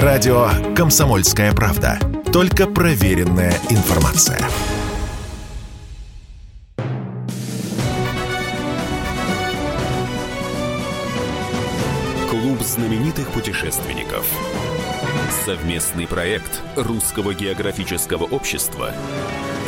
[0.00, 1.98] Радио «Комсомольская правда».
[2.32, 4.38] Только проверенная информация.
[12.30, 14.26] Клуб знаменитых путешественников.
[15.44, 18.94] Совместный проект Русского географического общества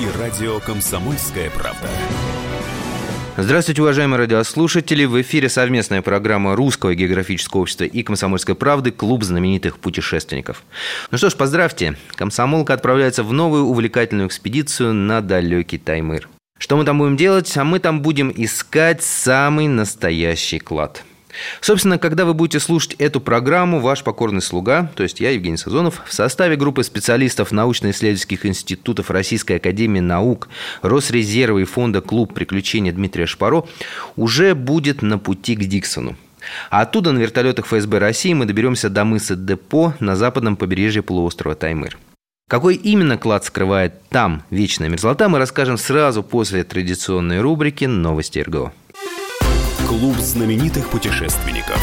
[0.00, 1.90] и радио «Комсомольская правда».
[3.36, 5.04] Здравствуйте, уважаемые радиослушатели!
[5.06, 10.62] В эфире совместная программа Русского географического общества и «Комсомольской правды» «Клуб знаменитых путешественников».
[11.10, 11.96] Ну что ж, поздравьте!
[12.14, 16.28] Комсомолка отправляется в новую увлекательную экспедицию на далекий Таймыр.
[16.58, 17.56] Что мы там будем делать?
[17.56, 21.02] А мы там будем искать самый настоящий клад–
[21.60, 26.02] Собственно, когда вы будете слушать эту программу, ваш покорный слуга, то есть я, Евгений Сазонов,
[26.06, 30.48] в составе группы специалистов научно-исследовательских институтов Российской Академии Наук,
[30.82, 33.68] Росрезерва и фонда «Клуб приключений» Дмитрия Шпаро
[34.16, 36.16] уже будет на пути к Диксону.
[36.70, 41.54] А оттуда на вертолетах ФСБ России мы доберемся до мыса Депо на западном побережье полуострова
[41.54, 41.98] Таймыр.
[42.48, 48.72] Какой именно клад скрывает там вечная мерзлота, мы расскажем сразу после традиционной рубрики «Новости РГО».
[49.86, 51.78] Клуб знаменитых путешественников.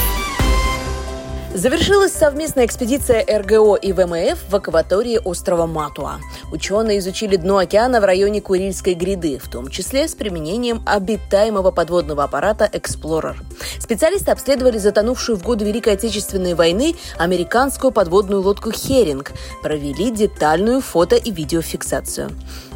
[1.54, 6.20] Завершилась совместная экспедиция РГО и ВМФ в акватории острова Матуа.
[6.52, 12.24] Ученые изучили дно океана в районе Курильской гряды, в том числе с применением обитаемого подводного
[12.24, 13.44] аппарата «Эксплорер».
[13.80, 21.18] Специалисты обследовали затонувшую в годы Великой Отечественной войны американскую подводную лодку «Херинг», провели детальную фото-
[21.18, 22.32] и видеофиксацию.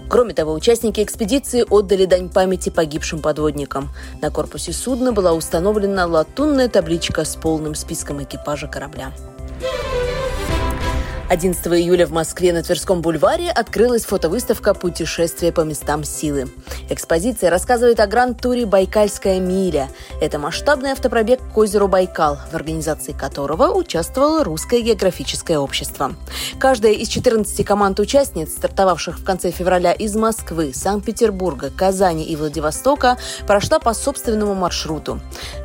[0.09, 3.89] Кроме того, участники экспедиции отдали дань памяти погибшим подводникам.
[4.21, 9.11] На корпусе судна была установлена латунная табличка с полным списком экипажа корабля.
[11.27, 16.49] 11 июля в Москве на Тверском бульваре открылась фотовыставка «Путешествие по местам силы».
[16.87, 19.89] Экспозиция рассказывает о гранд-туре «Байкальская миля».
[20.21, 26.13] Это масштабный автопробег к озеру Байкал, в организации которого участвовало Русское географическое общество.
[26.59, 33.79] Каждая из 14 команд-участниц, стартовавших в конце февраля из Москвы, Санкт-Петербурга, Казани и Владивостока, прошла
[33.79, 35.19] по собственному маршруту.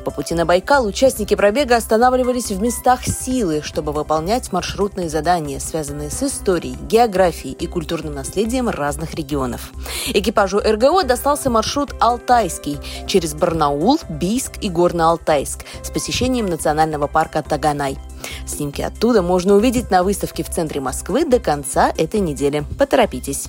[0.06, 5.60] По пути на Байкал участники пробега останавливались в местах силы, чтобы выполнять маршрутные задания знания,
[5.60, 9.72] связанные с историей, географией и культурным наследием разных регионов.
[10.06, 17.98] Экипажу РГО достался маршрут «Алтайский» через Барнаул, Бийск и Горно-Алтайск с посещением национального парка Таганай.
[18.46, 22.64] Снимки оттуда можно увидеть на выставке в центре Москвы до конца этой недели.
[22.78, 23.48] Поторопитесь!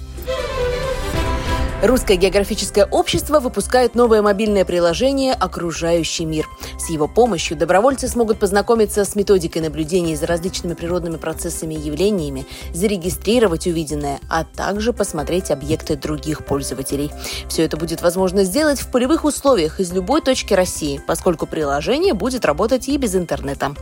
[1.81, 6.47] Русское географическое общество выпускает новое мобильное приложение «Окружающий мир».
[6.77, 12.45] С его помощью добровольцы смогут познакомиться с методикой наблюдения за различными природными процессами и явлениями,
[12.71, 17.11] зарегистрировать увиденное, а также посмотреть объекты других пользователей.
[17.49, 22.45] Все это будет возможно сделать в полевых условиях из любой точки России, поскольку приложение будет
[22.45, 23.73] работать и без интернета.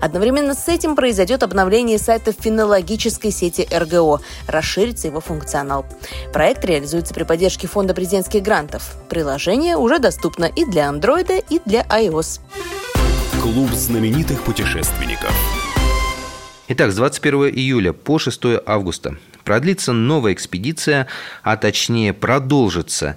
[0.00, 5.84] Одновременно с этим произойдет обновление сайта фенологической сети РГО, расширится его функционал.
[6.32, 8.94] Проект реализуется при поддержки Фонда президентских грантов.
[9.08, 12.38] Приложение уже доступно и для Android, и для iOS.
[13.42, 15.34] Клуб знаменитых путешественников.
[16.68, 21.08] Итак, с 21 июля по 6 августа продлится новая экспедиция,
[21.42, 23.16] а точнее продолжится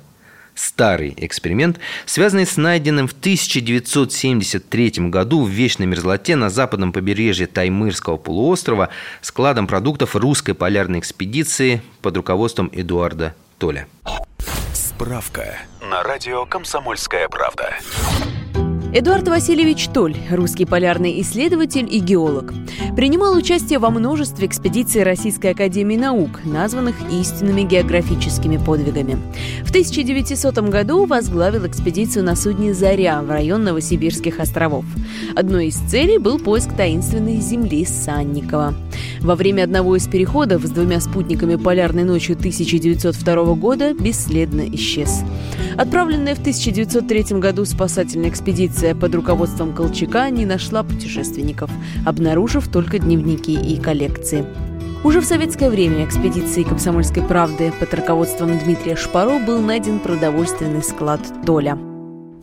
[0.56, 1.77] старый эксперимент,
[2.07, 8.89] связанный с найденным в 1973 году в вечной мерзлоте на западном побережье Таймырского полуострова
[9.22, 13.88] складом продуктов русской полярной экспедиции под руководством Эдуарда Толя.
[14.73, 17.75] Справка на радио «Комсомольская правда».
[18.94, 22.53] Эдуард Васильевич Толь, русский полярный исследователь и геолог,
[22.96, 29.18] принимал участие во множестве экспедиций Российской Академии Наук, названных истинными географическими подвигами.
[29.66, 34.86] В 1900 году возглавил экспедицию на судне «Заря» в район Новосибирских островов.
[35.36, 38.74] Одной из целей был поиск таинственной земли Санникова.
[39.19, 45.24] Во время одного из переходов с двумя спутниками полярной ночью 1902 года бесследно исчез.
[45.75, 51.69] Отправленная в 1903 году спасательная экспедиция под руководством Колчака не нашла путешественников,
[52.05, 54.45] обнаружив только дневники и коллекции.
[55.03, 61.21] Уже в советское время экспедиции «Комсомольской правды» под руководством Дмитрия Шпаро был найден продовольственный склад
[61.45, 61.77] «Толя».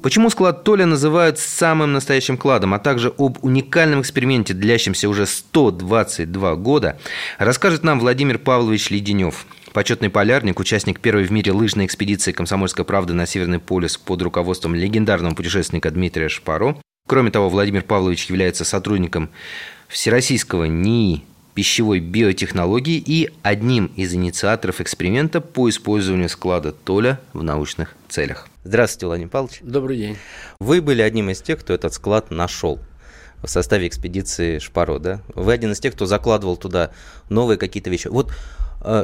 [0.02, 6.56] Почему склад Толя называют самым настоящим кладом, а также об уникальном эксперименте, длящемся уже 122
[6.56, 6.98] года,
[7.38, 13.12] расскажет нам Владимир Павлович Леденев, почетный полярник, участник первой в мире лыжной экспедиции «Комсомольской правды»
[13.12, 16.81] на Северный полюс под руководством легендарного путешественника Дмитрия Шпаро.
[17.09, 19.31] Кроме того, Владимир Павлович является сотрудником
[19.88, 21.25] Всероссийского НИИ
[21.55, 28.49] пищевой биотехнологии и одним из инициаторов эксперимента по использованию склада Толя в научных целях.
[28.62, 29.59] Здравствуйте, Владимир Павлович.
[29.62, 30.17] Добрый день.
[30.61, 32.79] Вы были одним из тех, кто этот склад нашел.
[33.43, 35.21] в составе экспедиции Шпаро, да?
[35.35, 36.93] Вы один из тех, кто закладывал туда
[37.29, 38.09] новые какие-то вещи.
[38.09, 38.32] Вот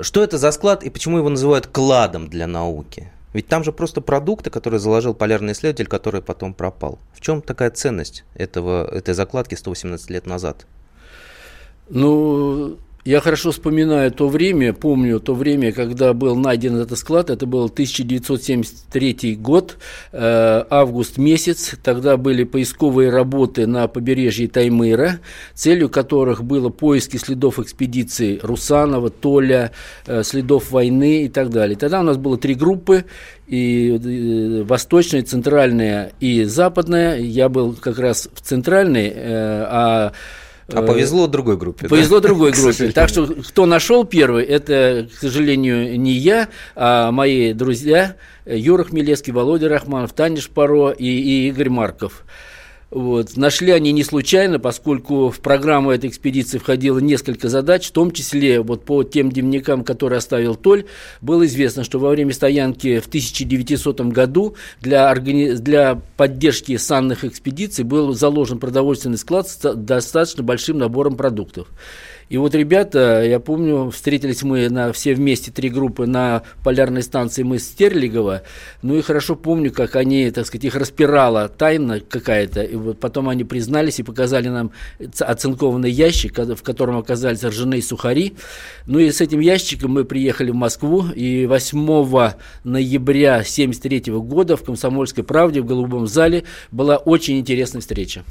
[0.02, 3.10] что это за склад и почему его называют кладом для науки?
[3.32, 6.98] Ведь там же просто продукты, которые заложил полярный исследователь, который потом пропал.
[7.14, 10.66] В чем такая ценность этого, этой закладки 118 лет назад?
[11.88, 17.46] Ну, я хорошо вспоминаю то время, помню то время, когда был найден этот склад, это
[17.46, 19.78] был 1973 год,
[20.12, 25.20] э, август месяц, тогда были поисковые работы на побережье Таймыра,
[25.54, 29.72] целью которых было поиски следов экспедиции Русанова, Толя,
[30.06, 31.78] э, следов войны и так далее.
[31.78, 33.06] Тогда у нас было три группы,
[33.46, 37.18] и э, восточная, центральная и западная.
[37.18, 40.12] Я был как раз в центральной, а
[40.74, 41.88] а повезло другой группе.
[41.88, 42.28] Повезло да?
[42.28, 42.92] другой группе.
[42.92, 49.32] Так что кто нашел первый, это, к сожалению, не я, а мои друзья Юра Хмелевский,
[49.32, 52.24] Володя Рахманов, Таня Шпаро и, и Игорь Марков.
[52.90, 53.36] Вот.
[53.36, 58.60] Нашли они не случайно, поскольку в программу этой экспедиции входило несколько задач, в том числе
[58.62, 60.86] вот по тем дневникам, которые оставил Толь,
[61.20, 65.52] было известно, что во время стоянки в 1900 году для, органи...
[65.52, 71.68] для поддержки санных экспедиций был заложен продовольственный склад с достаточно большим набором продуктов.
[72.30, 77.42] И вот ребята, я помню, встретились мы на, все вместе, три группы, на полярной станции
[77.42, 78.42] мы Стерлигова.
[78.82, 82.62] Ну и хорошо помню, как они, так сказать, их распирала тайна какая-то.
[82.62, 84.70] И вот потом они признались и показали нам
[85.18, 88.36] оцинкованный ящик, в котором оказались ржаные сухари.
[88.86, 91.06] Ну и с этим ящиком мы приехали в Москву.
[91.12, 91.80] И 8
[92.62, 98.22] ноября 1973 года в «Комсомольской правде» в Голубом зале была очень интересная встреча.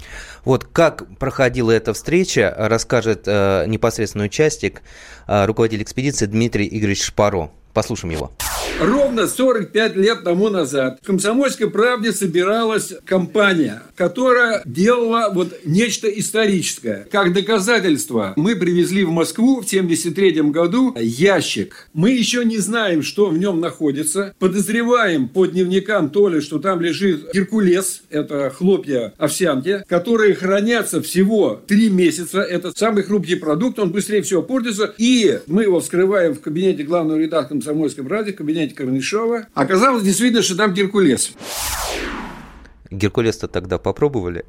[0.46, 4.84] Вот как проходила эта встреча, расскажет э, непосредственно непосредственно участник,
[5.26, 7.52] а, руководитель экспедиции Дмитрий Игоревич Шпаро.
[7.74, 8.32] Послушаем его.
[8.82, 17.06] Ровно 45 лет тому назад в «Комсомольской правде» собиралась компания, которая делала вот нечто историческое.
[17.12, 21.90] Как доказательство мы привезли в Москву в 73 году ящик.
[21.94, 24.34] Мы еще не знаем, что в нем находится.
[24.40, 31.62] Подозреваем по дневникам то ли, что там лежит геркулес, это хлопья овсянки, которые хранятся всего
[31.68, 32.40] 3 месяца.
[32.40, 34.94] Это самый хрупкий продукт, он быстрее всего портится.
[34.98, 39.48] И мы его вскрываем в кабинете главного редактора «Комсомольской правды», в кабинете Корнишова.
[39.54, 41.32] Оказалось действительно, что там Геркулес.
[42.92, 44.46] Геркулес-то тогда попробовали?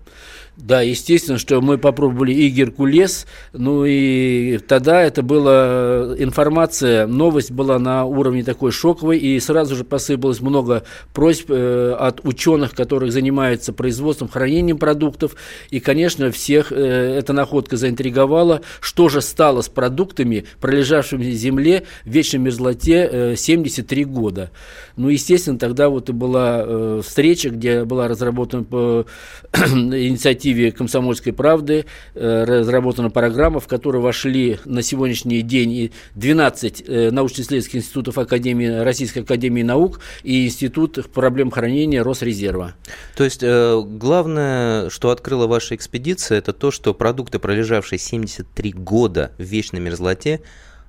[0.56, 7.78] Да, естественно, что мы попробовали и Геркулес, ну и тогда это была информация, новость была
[7.78, 10.82] на уровне такой шоковой, и сразу же посыпалось много
[11.14, 15.34] просьб э, от ученых, которые занимаются производством, хранением продуктов,
[15.70, 21.84] и, конечно, всех э, эта находка заинтриговала, что же стало с продуктами, пролежавшими в земле
[22.04, 24.50] в вечной мерзлоте э, 73 года.
[24.96, 29.06] Ну, естественно, тогда вот и была э, встреча, где была разработана по
[29.52, 37.76] инициативе «Комсомольской правды», э, разработана программа, в которую вошли на сегодняшний день 12 э, научно-исследовательских
[37.76, 42.74] институтов Академии, Российской Академии Наук и Институт проблем хранения Росрезерва.
[43.16, 49.32] То есть э, главное, что открыла ваша экспедиция, это то, что продукты, пролежавшие 73 года
[49.38, 50.40] в вечной мерзлоте,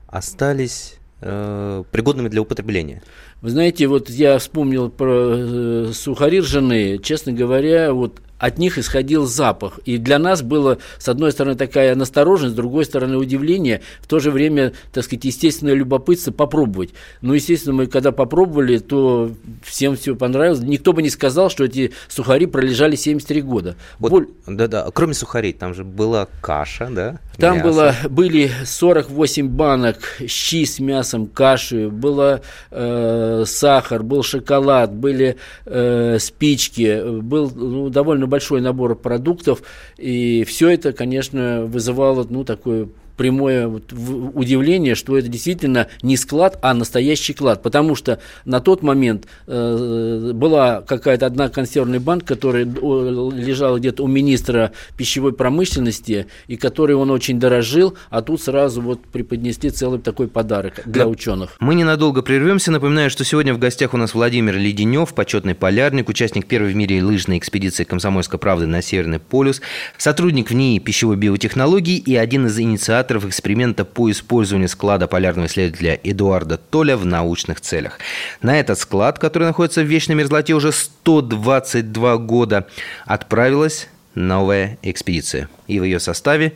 [0.07, 3.01] остались э, пригодными для употребления.
[3.41, 6.99] Вы знаете, вот я вспомнил про э, сухари ржаные.
[6.99, 9.79] Честно говоря, вот от них исходил запах.
[9.85, 14.19] И для нас было, с одной стороны, такая настороженность, с другой стороны, удивление, в то
[14.19, 16.89] же время, так сказать, естественное любопытство попробовать.
[17.21, 19.31] Но, естественно, мы когда попробовали, то
[19.63, 20.61] всем все понравилось.
[20.61, 23.75] Никто бы не сказал, что эти сухари пролежали 73 года.
[23.99, 24.27] Вот, Боль...
[24.47, 27.19] Да-да, кроме сухарей, там же была каша, да?
[27.37, 35.37] Там было, были 48 банок щи с мясом, каши, было э, сахар, был шоколад, были
[35.65, 39.61] э, спички, был ну, довольно большой набор продуктов,
[39.97, 42.87] и все это, конечно, вызывало ну, такое
[43.17, 47.61] прямое удивление, что это действительно не склад, а настоящий клад.
[47.61, 54.07] Потому что на тот момент э, была какая-то одна консервная банка, которая лежала где-то у
[54.07, 60.27] министра пищевой промышленности, и которой он очень дорожил, а тут сразу вот преподнесли целый такой
[60.27, 61.07] подарок для да.
[61.07, 61.55] ученых.
[61.59, 62.71] Мы ненадолго прервемся.
[62.71, 67.03] Напоминаю, что сегодня в гостях у нас Владимир Леденев, почетный полярник, участник первой в мире
[67.03, 69.61] лыжной экспедиции «Комсомольской правды» на Северный полюс,
[69.97, 75.47] сотрудник в НИИ пищевой биотехнологии и один из инициаторов инициаторов эксперимента по использованию склада полярного
[75.47, 77.97] исследователя Эдуарда Толя в научных целях.
[78.43, 82.67] На этот склад, который находится в вечной мерзлоте уже 122 года,
[83.05, 85.49] отправилась новая экспедиция.
[85.67, 86.53] И в ее составе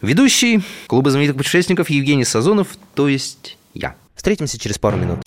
[0.00, 3.96] ведущий клуба знаменитых путешественников Евгений Сазонов, то есть я.
[4.14, 5.18] Встретимся через пару минут.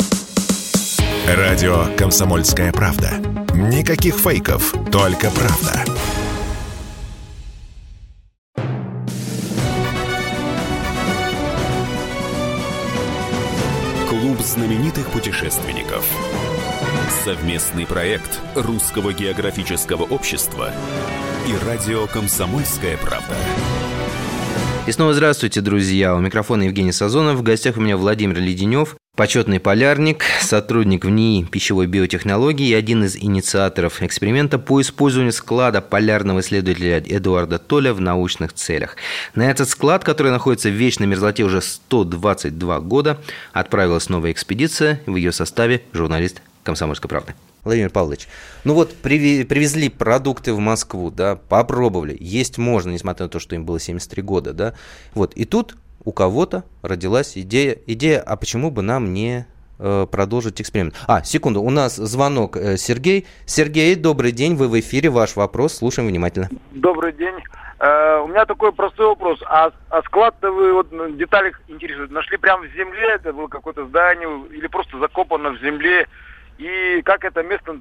[1.27, 3.11] Радио «Комсомольская правда».
[3.53, 5.83] Никаких фейков, только правда.
[14.45, 16.05] Знаменитых путешественников.
[17.23, 20.71] Совместный проект Русского географического общества
[21.47, 23.35] и радио «Комсомольская правда».
[24.85, 26.15] И снова здравствуйте, друзья.
[26.15, 27.37] У микрофона Евгений Сазонов.
[27.37, 33.05] В гостях у меня Владимир Леденев, почетный полярник, сотрудник в НИИ пищевой биотехнологии и один
[33.05, 38.97] из инициаторов эксперимента по использованию склада полярного исследователя Эдуарда Толя в научных целях.
[39.33, 43.21] На этот склад, который находится в вечной мерзлоте уже 122 года,
[43.53, 45.01] отправилась новая экспедиция.
[45.05, 47.35] В ее составе журналист «Комсомольской правды».
[47.63, 48.27] Владимир Павлович,
[48.63, 53.65] ну вот привезли продукты в Москву, да, попробовали, есть можно, несмотря на то, что им
[53.65, 54.75] было 73 года, да,
[55.15, 59.47] вот, и тут у кого-то родилась идея, идея, а почему бы нам не
[59.79, 60.95] э, продолжить эксперимент.
[61.07, 63.25] А, секунду, у нас звонок э, Сергей.
[63.45, 66.49] Сергей, добрый день, вы в эфире, ваш вопрос, слушаем внимательно.
[66.71, 67.35] Добрый день.
[67.79, 69.41] Э, у меня такой простой вопрос.
[69.47, 74.29] А, а склад-то вы, вот детали интересуют, нашли прямо в земле, это было какое-то здание,
[74.51, 76.07] или просто закопано в земле,
[76.57, 77.79] и как это место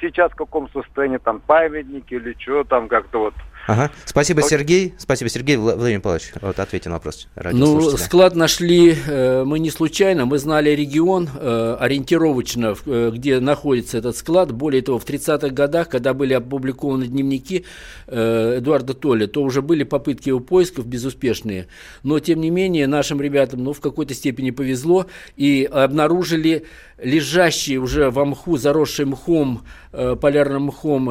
[0.00, 3.34] сейчас в каком состоянии, там, памятники или что там как-то вот.
[3.66, 3.90] Ага.
[4.04, 4.94] Спасибо, Сергей.
[4.98, 5.56] Спасибо, Сергей.
[5.56, 7.28] Владимир Павлович, вот ответьте на вопрос.
[7.52, 10.26] Ну, склад нашли э, мы не случайно.
[10.26, 14.52] Мы знали регион э, ориентировочно, э, где находится этот склад.
[14.52, 17.64] Более того, в 30-х годах, когда были опубликованы дневники
[18.06, 21.68] Эдуарда Толя, то уже были попытки его поисков безуспешные.
[22.02, 25.06] Но, тем не менее, нашим ребятам ну, в какой-то степени повезло
[25.36, 26.66] и обнаружили
[26.98, 31.08] лежащий уже в мху, заросший мхом, полярным мхом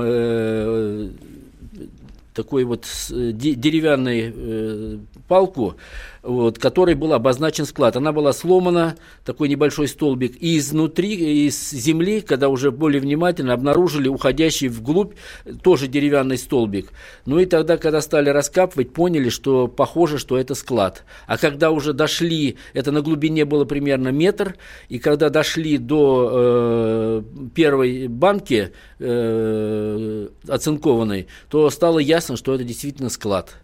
[2.34, 4.98] такой вот деревянной э,
[5.28, 5.76] палку,
[6.24, 7.98] вот, которой был обозначен склад.
[7.98, 14.08] Она была сломана, такой небольшой столбик, и изнутри, из земли, когда уже более внимательно обнаружили
[14.08, 15.14] уходящий вглубь
[15.62, 16.92] тоже деревянный столбик.
[17.26, 21.04] Ну и тогда, когда стали раскапывать, поняли, что похоже, что это склад.
[21.28, 24.56] А когда уже дошли, это на глубине было примерно метр,
[24.88, 33.10] и когда дошли до э, первой банки э, оцинкованной, то стало ясно, что это действительно
[33.10, 33.56] склад.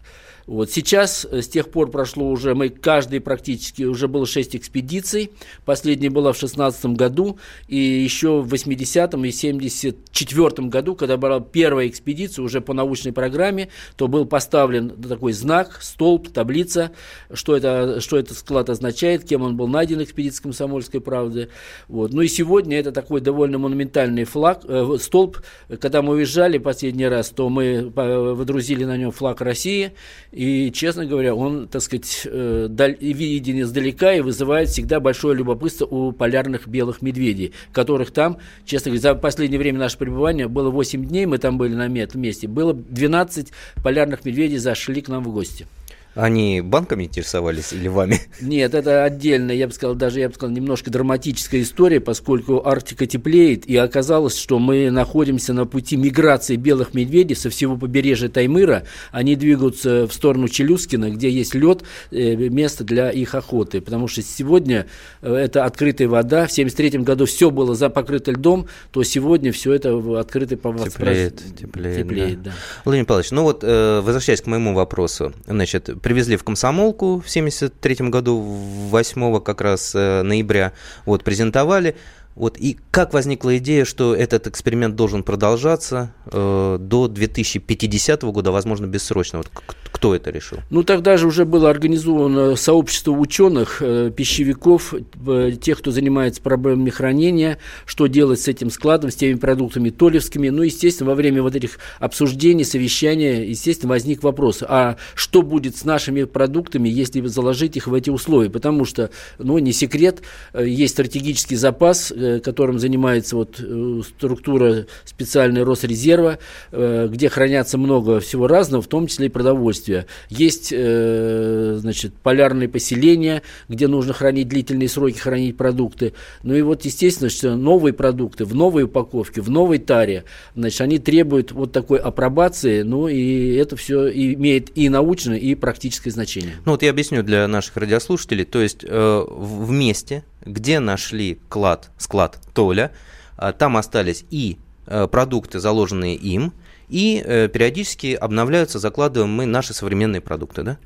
[0.50, 5.30] Вот сейчас, э, с тех пор прошло уже, мы каждый практически, уже было 6 экспедиций,
[5.64, 7.38] последняя была в 16 году,
[7.68, 13.68] и еще в 80-м и 74 году, когда была первая экспедиция уже по научной программе,
[13.94, 16.90] то был поставлен такой знак, столб, таблица,
[17.32, 21.50] что это, что этот склад означает, кем он был найден, экспедиция комсомольской правды.
[21.86, 22.12] Вот.
[22.12, 25.42] Ну и сегодня это такой довольно монументальный флаг, э, столб.
[25.80, 29.92] Когда мы уезжали последний раз, то мы водрузили на нем флаг России,
[30.40, 35.84] и, честно говоря, он, так сказать, э, даль, виден издалека и вызывает всегда большое любопытство
[35.84, 41.04] у полярных белых медведей, которых там, честно говоря, за последнее время наше пребывание было 8
[41.04, 43.48] дней, мы там были на месте, было 12
[43.84, 45.66] полярных медведей зашли к нам в гости.
[46.14, 48.20] Они банками интересовались или вами?
[48.40, 53.06] Нет, это отдельно, я бы сказал, даже я бы сказал, немножко драматическая история, поскольку Арктика
[53.06, 58.84] теплеет, и оказалось, что мы находимся на пути миграции белых медведей со всего побережья Таймыра.
[59.12, 63.80] Они двигаются в сторону Челюскина, где есть лед, э, место для их охоты.
[63.80, 64.86] Потому что сегодня
[65.22, 66.46] э, это открытая вода.
[66.46, 71.42] В 1973 году все было за покрыто льдом, то сегодня все это открытое по Теплеет,
[71.58, 72.50] теплеет, теплеет да.
[72.50, 72.56] да.
[72.84, 78.08] Владимир Павлович, ну вот э, возвращаясь к моему вопросу, значит, привезли в комсомолку в 73
[78.08, 80.72] году, 8 как раз э, ноября,
[81.04, 81.96] вот, презентовали.
[82.36, 88.86] Вот, и как возникла идея, что этот эксперимент должен продолжаться э, до 2050 года, возможно,
[88.86, 89.38] бессрочно?
[89.38, 89.50] Вот
[89.90, 90.58] кто это решил?
[90.70, 96.90] Ну, тогда же уже было организовано сообщество ученых, э, пищевиков, э, тех, кто занимается проблемами
[96.90, 100.48] хранения, что делать с этим складом, с теми продуктами толевскими.
[100.48, 105.84] Ну, естественно, во время вот этих обсуждений, совещания, естественно, возник вопрос, а что будет с
[105.84, 108.50] нашими продуктами, если заложить их в эти условия?
[108.50, 110.22] Потому что, ну, не секрет,
[110.52, 116.38] э, есть стратегический запас, которым занимается вот э, структура специальной Росрезерва,
[116.72, 120.06] э, где хранятся много всего разного, в том числе и продовольствия.
[120.28, 126.12] Есть, э, значит, полярные поселения, где нужно хранить длительные сроки, хранить продукты.
[126.42, 130.24] Ну и вот, естественно, что новые продукты в новой упаковке, в новой таре,
[130.54, 136.10] значит, они требуют вот такой апробации, ну и это все имеет и научное, и практическое
[136.10, 136.54] значение.
[136.64, 141.90] Ну вот я объясню для наших радиослушателей, то есть э, в месте, где нашли клад,
[141.98, 142.92] склад Толя,
[143.38, 146.52] э, там остались и э, продукты, заложенные им,
[146.90, 150.78] и э, периодически обновляются, закладываем мы наши современные продукты, да?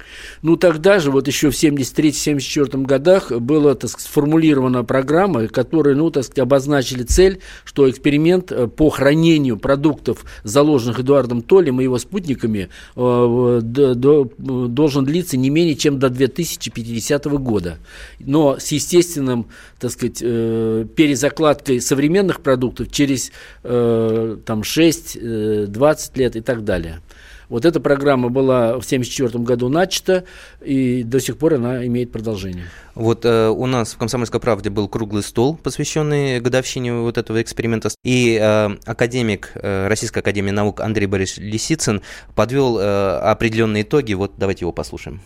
[0.42, 6.10] Ну, тогда же, вот еще в 73-74 годах была так сказать, сформулирована программа, которая, ну,
[6.10, 11.98] так сказать, обозначили цель, что эксперимент э, по хранению продуктов, заложенных Эдуардом Толем и его
[11.98, 17.78] спутниками, э, должен длиться не менее чем до 2050 года.
[18.20, 19.46] Но с естественным,
[19.80, 23.32] так сказать, э, перезакладкой современных продуктов через
[23.62, 27.00] там, 6-20 лет и так далее.
[27.48, 30.24] Вот эта программа была в 1974 году начата,
[30.62, 32.64] и до сих пор она имеет продолжение.
[32.94, 37.90] Вот э, у нас в «Комсомольской правде» был круглый стол, посвященный годовщине вот этого эксперимента.
[38.02, 42.02] И э, академик э, Российской Академии Наук Андрей Борисович Лисицын
[42.34, 44.14] подвел э, определенные итоги.
[44.14, 45.20] Вот давайте его послушаем.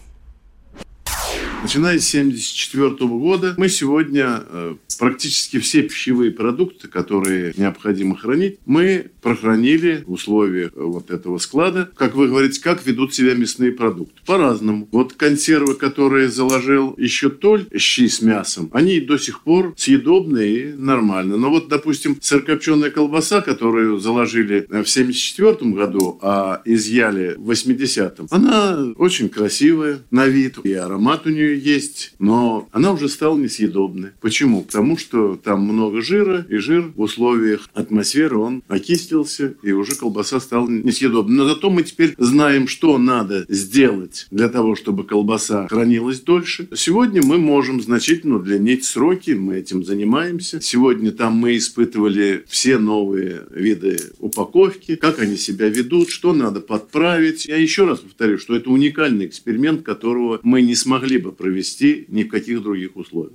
[1.63, 9.11] Начиная с 1974 года мы сегодня э, практически все пищевые продукты, которые необходимо хранить, мы
[9.23, 11.91] прохранили в условиях э, вот этого склада.
[11.97, 14.21] Как вы говорите, как ведут себя мясные продукты?
[14.25, 14.89] По-разному.
[14.93, 20.73] Вот консервы, которые заложил еще Толь, щи с мясом, они до сих пор съедобные и
[20.73, 21.37] нормально.
[21.37, 28.93] Но вот, допустим, сырокопченая колбаса, которую заложили в 1974 году, а изъяли в 80-м, она
[28.97, 34.11] очень красивая на вид, и аромат у нее нее есть, но она уже стала несъедобной.
[34.21, 34.63] Почему?
[34.63, 40.41] Потому что там много жира, и жир в условиях атмосферы, он окистился, и уже колбаса
[40.41, 41.37] стала несъедобной.
[41.37, 46.69] Но зато мы теперь знаем, что надо сделать для того, чтобы колбаса хранилась дольше.
[46.75, 50.61] Сегодня мы можем значительно удлинить сроки, мы этим занимаемся.
[50.61, 57.47] Сегодня там мы испытывали все новые виды упаковки, как они себя ведут, что надо подправить.
[57.47, 62.25] Я еще раз повторю, что это уникальный эксперимент, которого мы не смогли бы провести ни
[62.25, 63.33] в каких других условиях.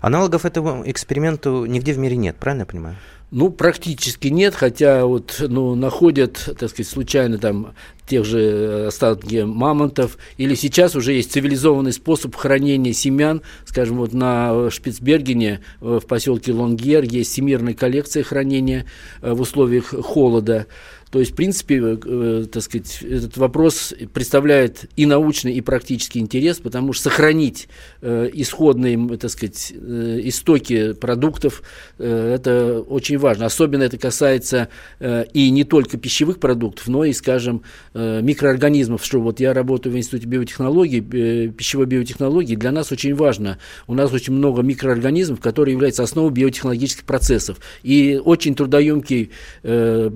[0.00, 2.96] Аналогов этому эксперименту нигде в мире нет, правильно я понимаю?
[3.30, 7.74] Ну, практически нет, хотя вот, ну, находят, так сказать, случайно там
[8.06, 14.70] тех же остатки мамонтов, или сейчас уже есть цивилизованный способ хранения семян, скажем, вот на
[14.70, 18.86] Шпицбергене, в поселке Лонгер, есть всемирная коллекция хранения
[19.20, 20.66] э, в условиях холода,
[21.10, 26.20] то есть, в принципе, э, э, так сказать, этот вопрос представляет и научный, и практический
[26.20, 27.68] интерес, потому что сохранить
[28.02, 31.62] э, исходные, так сказать, э, истоки продуктов
[31.98, 33.46] э, это очень важно.
[33.46, 34.68] Особенно это касается
[35.00, 37.62] э, и не только пищевых продуктов, но и, скажем,
[37.94, 39.02] э, микроорганизмов.
[39.04, 43.58] Что вот я работаю в Институте биотехнологий, э, пищевой биотехнологии, для нас очень важно.
[43.86, 47.58] У нас очень много микроорганизмов, которые являются основой биотехнологических процессов.
[47.82, 49.30] И очень трудоемкий
[49.62, 50.10] э,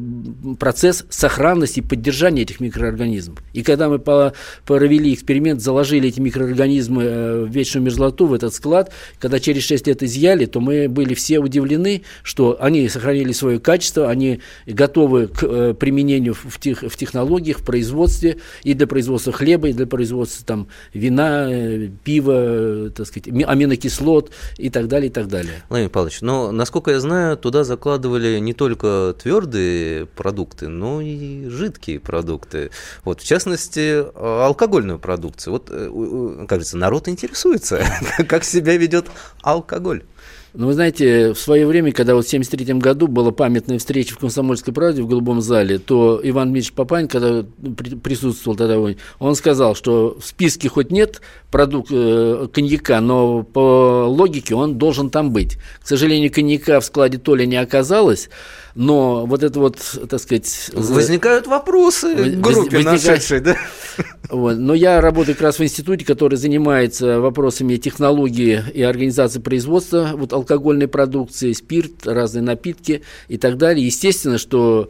[0.59, 3.38] процесс процесс сохранности и поддержания этих микроорганизмов.
[3.53, 8.92] И когда мы провели эксперимент, заложили эти микроорганизмы э, в вечную мерзлоту, в этот склад,
[9.21, 14.11] когда через 6 лет изъяли, то мы были все удивлены, что они сохранили свое качество,
[14.11, 19.68] они готовы к э, применению в, тех, в технологиях, в производстве, и для производства хлеба,
[19.68, 25.29] и для производства там, вина, э, пива, так сказать, аминокислот и так далее, и так
[25.29, 25.62] далее.
[25.68, 32.00] Владимир Павлович, но, насколько я знаю, туда закладывали не только твердые продукты, но и жидкие
[32.00, 32.70] продукты.
[33.04, 35.52] Вот, в частности, алкогольную продукцию.
[35.52, 37.85] Вот, э, говорится, народ интересуется,
[38.28, 39.06] как себя ведет
[39.42, 40.02] алкоголь.
[40.55, 44.19] Ну, вы знаете, в свое время, когда вот в 1973 году была памятная встреча в
[44.19, 47.45] Комсомольской правде в Голубом зале, то Иван Дмитриевич Папань, когда
[48.03, 48.79] присутствовал тогда,
[49.19, 55.09] он сказал, что в списке хоть нет продукт э, коньяка, но по логике он должен
[55.09, 55.57] там быть.
[55.83, 58.29] К сожалению, коньяка в складе Толя не оказалось,
[58.75, 59.77] но вот это вот,
[60.09, 60.71] так сказать...
[60.75, 63.05] Возникают вопросы в группе возникают...
[63.05, 63.57] нашедшей, да?
[64.31, 64.57] Вот.
[64.57, 70.33] Но я работаю как раз в институте, который занимается вопросами технологии и организации производства вот,
[70.42, 73.87] алкогольной продукции, спирт, разные напитки и так далее.
[73.87, 74.88] Естественно, что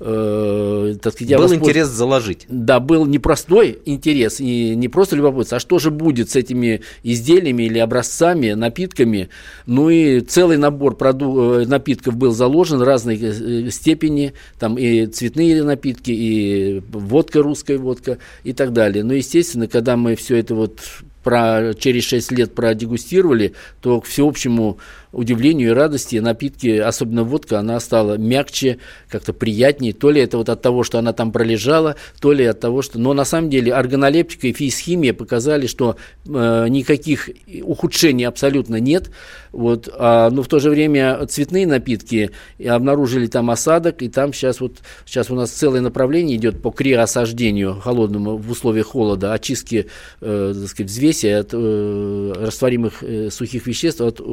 [0.00, 1.62] э, так сказать, был воспольз...
[1.62, 2.46] интерес заложить.
[2.48, 7.64] Да, был непростой интерес, и не просто любопытство, а что же будет с этими изделиями
[7.64, 9.28] или образцами, напитками.
[9.66, 11.60] Ну и целый набор проду...
[11.60, 18.18] Э, напитков был заложен разной э, степени, там и цветные напитки, и водка, русская водка
[18.44, 19.04] и так далее.
[19.04, 20.80] Но, естественно, когда мы все это вот
[21.22, 24.78] про, через 6 лет продегустировали, то к всеобщему
[25.12, 29.92] удивлению и радости напитки, особенно водка, она стала мягче, как-то приятнее.
[29.92, 32.98] То ли это вот от того, что она там пролежала, то ли от того, что...
[32.98, 35.96] Но на самом деле органолептика и физхимия показали, что
[36.26, 37.30] э, никаких
[37.62, 39.10] ухудшений абсолютно нет.
[39.52, 42.30] Вот, а, но в то же время цветные напитки
[42.66, 47.74] обнаружили там осадок, и там сейчас вот сейчас у нас целое направление идет по криосаждению
[47.74, 49.88] холодному в условиях холода, очистки
[50.22, 54.24] э, так сказать, взвеси от э, растворимых э, сухих веществ от э,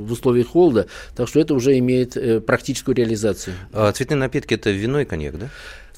[0.00, 3.54] в условиях холода, так что это уже имеет э, практическую реализацию.
[3.72, 5.48] А цветные напитки– это вино и коньяк, да?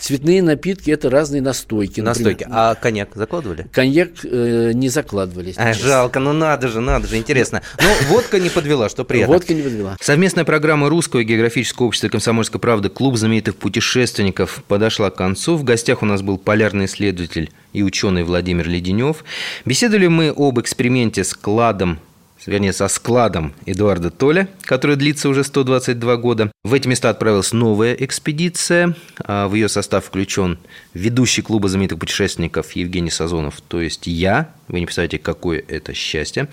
[0.02, 2.00] Цветные напитки– это разные настойки.
[2.00, 2.42] Настойки.
[2.42, 2.58] Например.
[2.58, 3.68] А коньяк закладывали?
[3.70, 5.54] Коньяк э, не закладывались.
[5.56, 7.62] А, жалко, ну надо же, надо же, интересно.
[7.80, 9.34] Ну, водка не подвела, что приятно.
[9.34, 9.96] Водка не подвела.
[10.00, 15.56] Совместная программа Русского географического общества «Комсомольская правда» «Клуб знаменитых путешественников» подошла к концу.
[15.56, 19.24] В гостях у нас был полярный исследователь и ученый Владимир Леденев.
[19.64, 22.00] Беседовали мы об эксперименте с кладом
[22.46, 26.52] вернее, со складом Эдуарда Толя, который длится уже 122 года.
[26.64, 28.94] В эти места отправилась новая экспедиция.
[29.24, 30.58] А в ее состав включен
[30.94, 34.52] ведущий клуба знаменитых путешественников Евгений Сазонов, то есть я.
[34.68, 36.48] Вы не представляете, какое это счастье.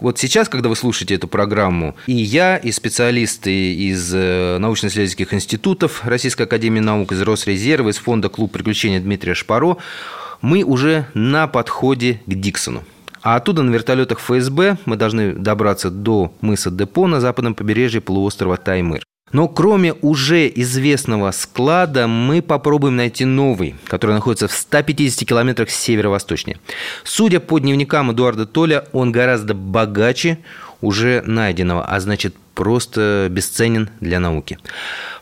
[0.00, 6.04] Вот сейчас, когда вы слушаете эту программу, и я, и специалисты из э, научно-исследовательских институтов
[6.04, 9.78] Российской Академии Наук, из Росрезерва, из фонда «Клуб приключений» Дмитрия Шпаро,
[10.40, 12.84] мы уже на подходе к Диксону.
[13.22, 18.56] А оттуда на вертолетах ФСБ мы должны добраться до мыса Депо на западном побережье полуострова
[18.56, 19.02] Таймыр.
[19.32, 26.58] Но кроме уже известного склада, мы попробуем найти новый, который находится в 150 километрах северо-восточнее.
[27.04, 30.38] Судя по дневникам Эдуарда Толя, он гораздо богаче
[30.80, 34.58] уже найденного, а значит просто бесценен для науки.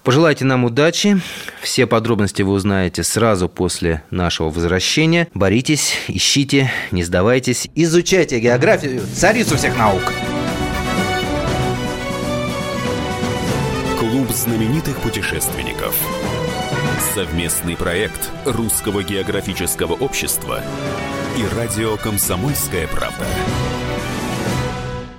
[0.02, 1.20] Пожелайте нам удачи.
[1.60, 5.28] Все подробности вы узнаете сразу после нашего возвращения.
[5.34, 7.68] Боритесь, ищите, не сдавайтесь.
[7.74, 10.02] Изучайте географию, царицу всех наук.
[13.98, 15.94] Клуб знаменитых путешественников.
[17.14, 20.62] Совместный проект Русского географического общества
[21.36, 23.26] и радио «Комсомольская правда».